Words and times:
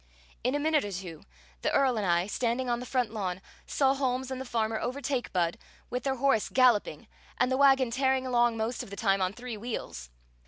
In 0.43 0.55
a 0.55 0.59
minute 0.59 0.83
or 0.83 0.91
two, 0.91 1.21
the 1.61 1.71
Earl 1.71 1.95
and 1.95 2.03
I, 2.07 2.25
standing 2.25 2.71
on 2.71 2.79
the 2.79 2.87
front 2.87 3.13
lawn, 3.13 3.39
saw 3.67 3.93
Holmes 3.93 4.31
and 4.31 4.41
the 4.41 4.45
farmer 4.45 4.79
overtake 4.79 5.31
Budd, 5.31 5.59
with 5.91 6.05
their 6.05 6.15
horse 6.15 6.49
galloping, 6.49 7.07
and 7.37 7.51
the 7.51 7.55
wagon 7.57 7.91
tearing 7.91 8.25
along 8.25 8.57
most 8.57 8.81
of 8.81 8.89
the 8.89 8.95
time 8.95 9.21
on 9.21 9.31
three 9.31 9.57
wheels. 9.57 10.09